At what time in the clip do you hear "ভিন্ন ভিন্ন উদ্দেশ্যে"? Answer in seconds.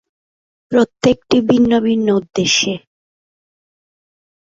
1.49-2.73